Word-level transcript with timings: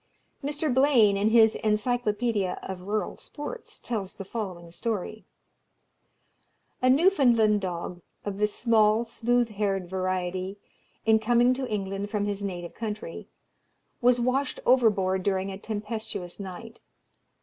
Mr. 0.43 0.73
Blaine, 0.73 1.15
in 1.15 1.29
his 1.29 1.55
"Encyclopædia 1.63 2.57
of 2.67 2.81
Rural 2.81 3.15
Sports," 3.15 3.77
tells 3.79 4.15
the 4.15 4.25
following 4.25 4.71
story: 4.71 5.25
A 6.81 6.89
Newfoundland 6.89 7.61
dog, 7.61 8.01
of 8.25 8.39
the 8.39 8.47
small, 8.47 9.05
smooth 9.05 9.49
haired 9.49 9.87
variety, 9.87 10.57
in 11.05 11.19
coming 11.19 11.53
to 11.53 11.69
England 11.71 12.09
from 12.09 12.25
his 12.25 12.43
native 12.43 12.73
country, 12.73 13.27
was 14.01 14.19
washed 14.19 14.59
overboard 14.65 15.21
during 15.21 15.51
a 15.51 15.57
tempestuous 15.59 16.39
night. 16.39 16.81